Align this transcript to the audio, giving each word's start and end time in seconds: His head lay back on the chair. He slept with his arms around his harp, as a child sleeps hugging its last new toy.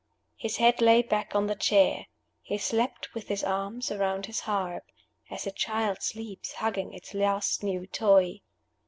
His 0.35 0.57
head 0.57 0.81
lay 0.81 1.03
back 1.03 1.35
on 1.35 1.45
the 1.45 1.53
chair. 1.53 2.07
He 2.41 2.57
slept 2.57 3.13
with 3.13 3.27
his 3.27 3.43
arms 3.43 3.91
around 3.91 4.25
his 4.25 4.39
harp, 4.39 4.85
as 5.29 5.45
a 5.45 5.51
child 5.51 6.01
sleeps 6.01 6.53
hugging 6.53 6.91
its 6.91 7.13
last 7.13 7.61
new 7.61 7.85
toy. 7.85 8.41